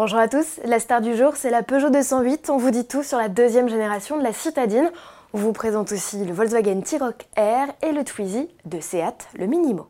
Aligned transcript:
Bonjour 0.00 0.18
à 0.18 0.28
tous, 0.28 0.60
la 0.64 0.80
star 0.80 1.02
du 1.02 1.14
jour 1.14 1.36
c'est 1.36 1.50
la 1.50 1.62
Peugeot 1.62 1.90
208, 1.90 2.48
on 2.48 2.56
vous 2.56 2.70
dit 2.70 2.86
tout 2.86 3.02
sur 3.02 3.18
la 3.18 3.28
deuxième 3.28 3.68
génération 3.68 4.16
de 4.16 4.22
la 4.22 4.32
citadine. 4.32 4.90
On 5.34 5.38
vous 5.38 5.52
présente 5.52 5.92
aussi 5.92 6.24
le 6.24 6.32
Volkswagen 6.32 6.80
T-Roc 6.80 7.28
R 7.36 7.66
et 7.82 7.92
le 7.92 8.02
Twizy 8.02 8.48
de 8.64 8.80
Seat, 8.80 9.28
le 9.34 9.44
Minimo. 9.44 9.88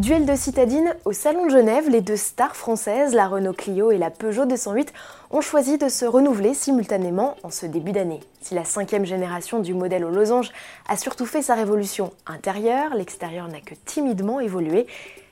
Duel 0.00 0.24
de 0.24 0.34
citadine 0.34 0.94
au 1.04 1.12
Salon 1.12 1.44
de 1.44 1.50
Genève, 1.50 1.90
les 1.90 2.00
deux 2.00 2.16
stars 2.16 2.56
françaises, 2.56 3.12
la 3.12 3.28
Renault 3.28 3.52
Clio 3.52 3.90
et 3.90 3.98
la 3.98 4.08
Peugeot 4.08 4.46
208, 4.46 4.94
ont 5.30 5.42
choisi 5.42 5.76
de 5.76 5.90
se 5.90 6.06
renouveler 6.06 6.54
simultanément 6.54 7.36
en 7.42 7.50
ce 7.50 7.66
début 7.66 7.92
d'année. 7.92 8.20
Si 8.40 8.54
la 8.54 8.64
cinquième 8.64 9.04
génération 9.04 9.58
du 9.58 9.74
modèle 9.74 10.06
au 10.06 10.08
losange 10.08 10.52
a 10.88 10.96
surtout 10.96 11.26
fait 11.26 11.42
sa 11.42 11.54
révolution 11.54 12.14
intérieure, 12.26 12.94
l'extérieur 12.94 13.48
n'a 13.48 13.60
que 13.60 13.74
timidement 13.84 14.40
évolué, 14.40 14.86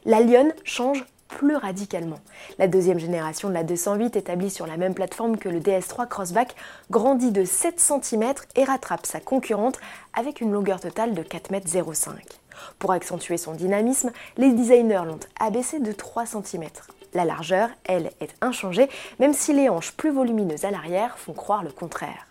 la 0.04 0.20
Lyon 0.20 0.52
change 0.64 1.06
plus 1.28 1.56
radicalement. 1.56 2.20
La 2.58 2.68
deuxième 2.68 2.98
génération 2.98 3.48
de 3.48 3.54
la 3.54 3.64
208, 3.64 4.16
établie 4.16 4.50
sur 4.50 4.66
la 4.66 4.76
même 4.76 4.92
plateforme 4.92 5.38
que 5.38 5.48
le 5.48 5.60
DS3 5.60 6.08
Crossback, 6.08 6.54
grandit 6.90 7.32
de 7.32 7.46
7 7.46 7.80
cm 7.80 8.34
et 8.54 8.64
rattrape 8.64 9.06
sa 9.06 9.20
concurrente 9.20 9.78
avec 10.12 10.42
une 10.42 10.52
longueur 10.52 10.78
totale 10.78 11.14
de 11.14 11.22
4,05 11.22 12.10
m. 12.10 12.20
Pour 12.78 12.92
accentuer 12.92 13.36
son 13.36 13.52
dynamisme, 13.52 14.12
les 14.36 14.52
designers 14.52 15.02
l'ont 15.06 15.20
abaissé 15.38 15.80
de 15.80 15.92
3 15.92 16.26
cm. 16.26 16.64
La 17.14 17.24
largeur, 17.24 17.70
elle, 17.84 18.10
est 18.20 18.34
inchangée, 18.40 18.88
même 19.18 19.32
si 19.32 19.52
les 19.52 19.68
hanches 19.68 19.92
plus 19.92 20.10
volumineuses 20.10 20.64
à 20.64 20.70
l'arrière 20.70 21.18
font 21.18 21.32
croire 21.32 21.64
le 21.64 21.70
contraire. 21.70 22.26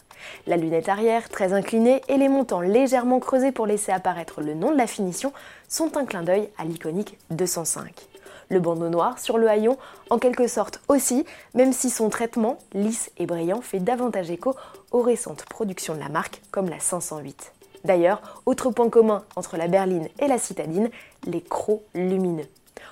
La 0.45 0.57
lunette 0.57 0.89
arrière, 0.89 1.29
très 1.29 1.53
inclinée, 1.53 2.01
et 2.07 2.17
les 2.17 2.29
montants 2.29 2.61
légèrement 2.61 3.19
creusés 3.19 3.51
pour 3.51 3.65
laisser 3.65 3.91
apparaître 3.91 4.41
le 4.41 4.53
nom 4.53 4.71
de 4.71 4.77
la 4.77 4.87
finition 4.87 5.33
sont 5.67 5.97
un 5.97 6.05
clin 6.05 6.23
d'œil 6.23 6.49
à 6.57 6.65
l'iconique 6.65 7.17
205. 7.31 8.07
Le 8.49 8.59
bandeau 8.59 8.87
noir 8.89 9.19
sur 9.19 9.37
le 9.37 9.49
haillon, 9.49 9.77
en 10.09 10.19
quelque 10.19 10.47
sorte 10.47 10.81
aussi, 10.87 11.25
même 11.53 11.73
si 11.73 11.89
son 11.89 12.09
traitement, 12.09 12.57
lisse 12.73 13.11
et 13.17 13.25
brillant, 13.25 13.61
fait 13.61 13.79
davantage 13.79 14.31
écho 14.31 14.55
aux 14.91 15.01
récentes 15.01 15.43
productions 15.45 15.95
de 15.95 15.99
la 15.99 16.09
marque, 16.09 16.41
comme 16.51 16.69
la 16.69 16.79
508. 16.79 17.51
D'ailleurs, 17.85 18.41
autre 18.45 18.71
point 18.71 18.89
commun 18.89 19.23
entre 19.35 19.57
la 19.57 19.67
berline 19.67 20.07
et 20.19 20.27
la 20.27 20.37
citadine, 20.37 20.89
les 21.25 21.41
crocs 21.41 21.83
lumineux. 21.93 22.47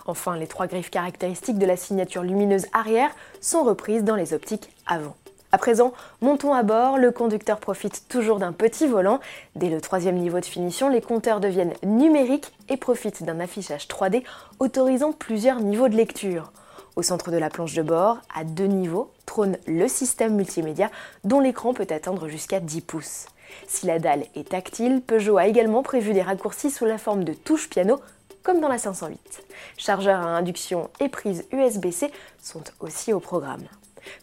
Enfin, 0.06 0.38
les 0.38 0.48
trois 0.48 0.68
griffes 0.68 0.92
caractéristiques 0.92 1.58
de 1.58 1.66
la 1.66 1.78
signature 1.78 2.24
lumineuse 2.24 2.68
arrière 2.74 3.12
sont 3.42 3.64
reprises 3.64 4.04
dans 4.04 4.16
les 4.16 4.34
optiques 4.34 4.70
avant. 4.86 5.16
À 5.52 5.58
présent, 5.58 5.94
montons 6.22 6.54
à 6.54 6.64
bord, 6.64 6.98
le 6.98 7.12
conducteur 7.12 7.60
profite 7.60 8.10
toujours 8.10 8.40
d'un 8.40 8.52
petit 8.52 8.88
volant. 8.88 9.22
Dès 9.56 9.70
le 9.70 9.80
troisième 9.80 10.18
niveau 10.18 10.40
de 10.40 10.46
finition, 10.46 10.90
les 10.90 11.02
compteurs 11.02 11.40
deviennent 11.40 11.76
numériques 11.84 12.52
et 12.68 12.78
profitent 12.78 13.24
d'un 13.24 13.40
affichage 13.40 13.88
3D 13.88 14.24
autorisant 14.60 15.14
plusieurs 15.14 15.62
niveaux 15.62 15.88
de 15.88 15.96
lecture. 15.96 16.52
Au 16.98 17.04
centre 17.04 17.32
de 17.32 17.38
la 17.38 17.50
planche 17.50 17.74
de 17.74 17.84
bord, 17.84 18.18
à 18.36 18.44
deux 18.44 18.66
niveaux, 18.66 19.12
trône 19.26 19.58
le 19.66 19.88
système 19.88 20.36
multimédia 20.36 20.90
dont 21.24 21.40
l'écran 21.40 21.74
peut 21.74 21.88
atteindre 21.90 22.28
jusqu'à 22.28 22.60
10 22.60 22.82
pouces. 22.82 23.28
Si 23.68 23.86
la 23.86 24.00
dalle 24.00 24.26
est 24.36 24.50
tactile, 24.50 25.02
Peugeot 25.02 25.38
a 25.38 25.48
également 25.48 25.84
prévu 25.84 26.14
des 26.14 26.22
raccourcis 26.22 26.72
sous 26.72 26.86
la 26.86 26.98
forme 26.98 27.24
de 27.24 27.34
touches 27.34 27.70
piano 27.70 28.00
comme 28.46 28.62
dans 28.62 28.70
la 28.70 28.78
508. 28.78 29.44
Chargeur 29.76 30.22
à 30.22 30.38
induction 30.38 30.90
et 31.00 31.10
prise 31.10 31.46
USB-C 31.52 32.12
sont 32.42 32.64
aussi 32.80 33.12
au 33.12 33.20
programme. 33.20 33.64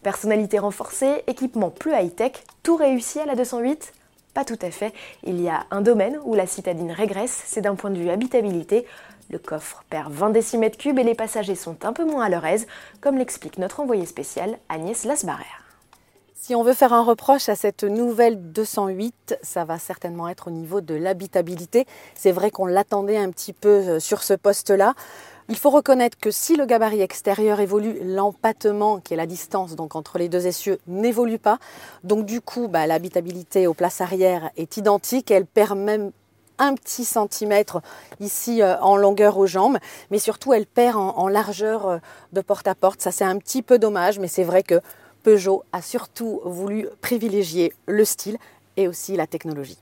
Personnalité 0.01 0.59
renforcée, 0.59 1.23
équipement 1.27 1.69
plus 1.69 1.91
high-tech, 1.91 2.31
tout 2.63 2.77
réussi 2.77 3.19
à 3.19 3.25
la 3.25 3.35
208 3.35 3.93
Pas 4.33 4.45
tout 4.45 4.57
à 4.61 4.71
fait. 4.71 4.93
Il 5.23 5.41
y 5.41 5.49
a 5.49 5.65
un 5.71 5.81
domaine 5.81 6.17
où 6.23 6.35
la 6.35 6.47
citadine 6.47 6.91
régresse, 6.91 7.43
c'est 7.45 7.61
d'un 7.61 7.75
point 7.75 7.89
de 7.89 7.99
vue 7.99 8.09
habitabilité. 8.09 8.87
Le 9.29 9.39
coffre 9.39 9.83
perd 9.89 10.11
20 10.11 10.29
décimètres 10.29 10.77
cubes 10.77 10.99
et 10.99 11.03
les 11.03 11.15
passagers 11.15 11.55
sont 11.55 11.85
un 11.85 11.91
peu 11.91 12.05
moins 12.05 12.23
à 12.23 12.29
leur 12.29 12.45
aise, 12.45 12.67
comme 13.01 13.17
l'explique 13.17 13.57
notre 13.57 13.81
envoyé 13.81 14.05
spécial 14.05 14.57
Agnès 14.69 15.03
Lasbarrer. 15.03 15.62
Si 16.45 16.55
on 16.55 16.63
veut 16.63 16.73
faire 16.73 16.91
un 16.91 17.03
reproche 17.03 17.47
à 17.47 17.55
cette 17.55 17.85
nouvelle 17.85 18.51
208, 18.51 19.37
ça 19.41 19.63
va 19.63 19.79
certainement 19.79 20.27
être 20.27 20.49
au 20.49 20.51
niveau 20.51 20.81
de 20.81 20.93
l'habitabilité. 20.93 21.87
C'est 22.15 22.33
vrai 22.33 22.51
qu'on 22.51 22.65
l'attendait 22.65 23.15
un 23.15 23.31
petit 23.31 23.53
peu 23.53 23.69
euh, 23.69 23.99
sur 24.01 24.23
ce 24.23 24.33
poste-là. 24.33 24.93
Il 25.47 25.55
faut 25.55 25.69
reconnaître 25.69 26.17
que 26.17 26.31
si 26.31 26.57
le 26.57 26.65
gabarit 26.65 26.99
extérieur 26.99 27.61
évolue, 27.61 27.97
l'empattement, 28.03 28.99
qui 28.99 29.13
est 29.13 29.15
la 29.15 29.25
distance 29.25 29.77
donc 29.77 29.95
entre 29.95 30.17
les 30.17 30.27
deux 30.27 30.45
essieux, 30.45 30.79
n'évolue 30.85 31.39
pas. 31.39 31.59
Donc 32.03 32.25
du 32.25 32.41
coup, 32.41 32.67
bah, 32.67 32.87
l'habitabilité 32.87 33.65
aux 33.65 33.73
places 33.73 34.01
arrière 34.01 34.49
est 34.57 34.75
identique. 34.75 35.31
Elle 35.31 35.45
perd 35.45 35.79
même 35.79 36.11
un 36.57 36.75
petit 36.75 37.05
centimètre 37.05 37.81
ici 38.19 38.61
euh, 38.61 38.77
en 38.81 38.97
longueur 38.97 39.37
aux 39.37 39.47
jambes, 39.47 39.77
mais 40.11 40.19
surtout 40.19 40.51
elle 40.51 40.65
perd 40.65 40.97
en, 40.97 41.29
largeur 41.29 41.87
euh, 41.87 41.97
de 42.33 42.41
porte 42.41 42.67
à 42.67 42.75
porte. 42.75 43.01
Ça 43.01 43.13
c'est 43.13 43.23
un 43.23 43.37
petit 43.37 43.61
peu 43.61 43.79
dommage, 43.79 44.19
mais 44.19 44.27
c'est 44.27 44.43
vrai 44.43 44.61
que 44.61 44.81
Peugeot 45.23 45.63
a 45.71 45.81
surtout 45.81 46.41
voulu 46.43 46.87
privilégier 47.01 47.73
le 47.87 48.03
style 48.03 48.37
et 48.75 48.89
aussi 48.89 49.15
la 49.15 49.25
technologie. 49.25 49.79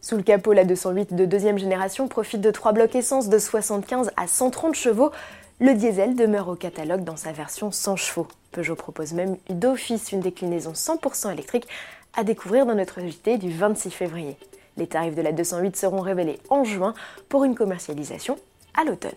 Sous 0.00 0.16
le 0.16 0.22
capot, 0.22 0.52
la 0.52 0.64
208 0.64 1.14
de 1.14 1.26
deuxième 1.26 1.58
génération 1.58 2.08
profite 2.08 2.40
de 2.40 2.50
trois 2.50 2.72
blocs 2.72 2.94
essence 2.96 3.28
de 3.28 3.38
75 3.38 4.10
à 4.16 4.26
130 4.26 4.74
chevaux. 4.74 5.12
Le 5.60 5.74
diesel 5.74 6.16
demeure 6.16 6.48
au 6.48 6.56
catalogue 6.56 7.04
dans 7.04 7.16
sa 7.16 7.32
version 7.32 7.70
100 7.70 7.96
chevaux. 7.96 8.26
Peugeot 8.50 8.74
propose 8.74 9.12
même 9.12 9.36
d'office 9.50 10.10
une 10.10 10.20
déclinaison 10.20 10.72
100% 10.72 11.32
électrique 11.32 11.68
à 12.14 12.24
découvrir 12.24 12.66
dans 12.66 12.74
notre 12.74 13.00
JT 13.00 13.38
du 13.38 13.52
26 13.52 13.90
février. 13.90 14.36
Les 14.78 14.86
tarifs 14.86 15.14
de 15.14 15.22
la 15.22 15.32
208 15.32 15.76
seront 15.76 16.00
révélés 16.00 16.40
en 16.48 16.64
juin 16.64 16.94
pour 17.28 17.44
une 17.44 17.54
commercialisation 17.54 18.38
à 18.74 18.84
l'automne. 18.84 19.12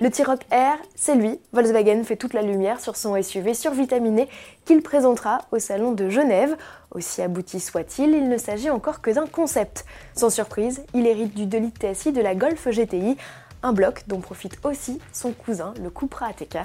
Le 0.00 0.10
T-Roc 0.10 0.40
R, 0.50 0.76
c'est 0.96 1.14
lui. 1.14 1.38
Volkswagen 1.52 2.02
fait 2.02 2.16
toute 2.16 2.34
la 2.34 2.42
lumière 2.42 2.80
sur 2.80 2.96
son 2.96 3.20
SUV 3.22 3.54
survitaminé 3.54 4.28
qu'il 4.64 4.82
présentera 4.82 5.42
au 5.52 5.60
salon 5.60 5.92
de 5.92 6.08
Genève. 6.08 6.56
Aussi 6.90 7.22
abouti 7.22 7.60
soit-il, 7.60 8.10
il 8.10 8.28
ne 8.28 8.36
s'agit 8.36 8.70
encore 8.70 9.00
que 9.00 9.12
d'un 9.12 9.26
concept. 9.26 9.84
Sans 10.16 10.30
surprise, 10.30 10.82
il 10.94 11.06
hérite 11.06 11.34
du 11.34 11.46
2 11.46 11.58
litres 11.58 11.92
TSI 11.92 12.10
de 12.10 12.20
la 12.20 12.34
Golf 12.34 12.68
GTI, 12.68 13.16
un 13.62 13.72
bloc 13.72 14.02
dont 14.08 14.18
profite 14.18 14.58
aussi 14.64 15.00
son 15.12 15.30
cousin, 15.30 15.72
le 15.80 15.90
Cupra 15.90 16.26
ATK. 16.26 16.58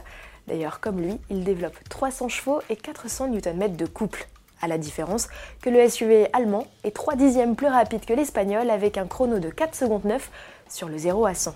D'ailleurs, 0.48 0.80
comme 0.80 1.00
lui, 1.00 1.20
il 1.30 1.44
développe 1.44 1.78
300 1.88 2.30
chevaux 2.30 2.62
et 2.72 2.76
400 2.76 3.28
Nm 3.28 3.76
de 3.76 3.86
couple. 3.86 4.28
À 4.60 4.68
la 4.68 4.80
différence 4.80 5.28
que 5.62 5.70
le 5.70 5.88
SUV 5.88 6.30
allemand 6.34 6.66
est 6.84 6.96
3 6.96 7.16
dixièmes 7.16 7.56
plus 7.56 7.68
rapide 7.68 8.06
que 8.06 8.14
l'espagnol 8.14 8.72
avec 8.72 8.98
un 8.98 9.06
chrono 9.06 9.38
de 9.38 9.50
4 9.50 9.76
secondes 9.76 10.06
9 10.06 10.32
sur 10.68 10.90
le 10.90 10.98
0 10.98 11.28
à 11.28 11.36
100. 11.36 11.54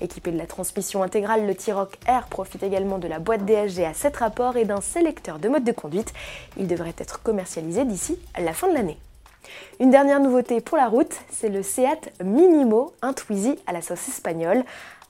Équipé 0.00 0.30
de 0.30 0.36
la 0.36 0.46
transmission 0.46 1.02
intégrale, 1.02 1.46
le 1.46 1.54
T-Roc 1.54 1.98
R 2.06 2.26
profite 2.28 2.62
également 2.62 2.98
de 2.98 3.08
la 3.08 3.18
boîte 3.18 3.46
DSG 3.46 3.84
à 3.84 3.94
7 3.94 4.16
rapports 4.16 4.56
et 4.56 4.66
d'un 4.66 4.82
sélecteur 4.82 5.38
de 5.38 5.48
mode 5.48 5.64
de 5.64 5.72
conduite. 5.72 6.12
Il 6.58 6.66
devrait 6.66 6.94
être 6.98 7.22
commercialisé 7.22 7.86
d'ici 7.86 8.18
la 8.38 8.52
fin 8.52 8.68
de 8.68 8.74
l'année. 8.74 8.98
Une 9.80 9.90
dernière 9.90 10.20
nouveauté 10.20 10.60
pour 10.60 10.76
la 10.76 10.88
route, 10.88 11.14
c'est 11.30 11.48
le 11.48 11.62
Seat 11.62 12.12
Minimo, 12.22 12.92
un 13.00 13.14
Twizy 13.14 13.58
à 13.66 13.72
la 13.72 13.80
sauce 13.80 14.08
espagnole. 14.08 14.64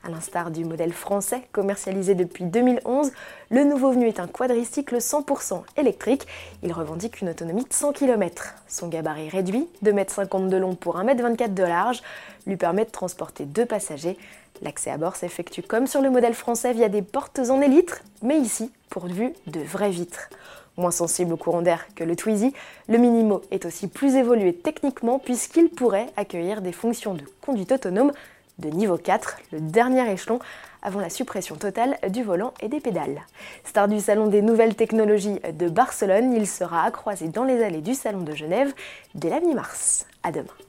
À 0.07 0.09
l'instar 0.09 0.53
du 0.53 0.65
modèle 0.65 0.93
français 0.93 1.43
commercialisé 1.51 2.15
depuis 2.15 2.45
2011, 2.45 3.11
le 3.51 3.65
nouveau 3.65 3.91
venu 3.91 4.07
est 4.07 4.21
un 4.21 4.29
quadricycle 4.29 4.99
100% 4.99 5.65
électrique. 5.77 6.29
Il 6.63 6.73
revendique 6.73 7.21
une 7.23 7.31
autonomie 7.31 7.65
de 7.65 7.73
100 7.73 7.93
km. 7.93 8.55
Son 8.69 8.87
gabarit 8.87 9.29
réduit, 9.29 9.67
2,50 9.85 10.43
m 10.43 10.49
de 10.49 10.57
long 10.59 10.77
pour 10.77 10.97
1,24 10.99 11.43
m 11.43 11.55
de 11.55 11.63
large, 11.65 12.03
lui 12.47 12.57
permet 12.57 12.85
de 12.85 12.91
transporter 12.91 13.47
deux 13.47 13.67
passagers. 13.67 14.17
L'accès 14.63 14.93
à 14.93 14.97
bord 14.97 15.17
s'effectue 15.17 15.63
comme 15.63 15.89
sur 15.89 16.01
le 16.01 16.11
modèle 16.11 16.35
français 16.35 16.73
via 16.73 16.89
des 16.89 17.03
portes 17.03 17.41
en 17.41 17.61
élytre, 17.61 18.03
mais 18.23 18.39
ici 18.39 18.71
pourvu 18.91 19.33
de 19.49 19.59
vraies 19.59 19.91
vitres. 19.91 20.31
Moins 20.77 20.93
sensible 20.93 21.33
au 21.33 21.37
courant 21.37 21.63
d'air 21.63 21.85
que 21.97 22.05
le 22.05 22.15
Twizy, 22.15 22.53
le 22.89 22.99
Minimo 22.99 23.43
est 23.51 23.65
aussi 23.65 23.89
plus 23.89 24.15
évolué 24.15 24.55
techniquement 24.55 25.19
puisqu'il 25.19 25.69
pourrait 25.69 26.11
accueillir 26.17 26.63
des 26.63 26.73
fonctions 26.73 27.15
de 27.15 27.25
conduite 27.41 27.73
autonome 27.73 28.13
de 28.59 28.69
niveau 28.69 28.97
4, 28.97 29.37
le 29.53 29.61
dernier 29.61 30.11
échelon 30.11 30.39
avant 30.83 31.01
la 31.01 31.11
suppression 31.11 31.57
totale 31.57 31.99
du 32.11 32.23
volant 32.23 32.55
et 32.61 32.69
des 32.69 32.81
pédales. 32.81 33.23
Star 33.65 33.89
du 33.89 34.01
Salon 34.01 34.29
des 34.29 34.43
nouvelles 34.43 34.75
technologies 34.75 35.41
de 35.53 35.69
Barcelone, 35.69 36.33
il 36.33 36.47
sera 36.47 36.85
à 36.85 36.91
croiser 36.91 37.29
dans 37.29 37.45
les 37.45 37.63
allées 37.63 37.83
du 37.83 37.95
Salon 37.95 38.23
de 38.23 38.35
Genève 38.35 38.73
dès 39.15 39.31
la 39.31 39.41
mi-mars. 39.41 40.07
À 40.23 40.33
demain. 40.33 40.66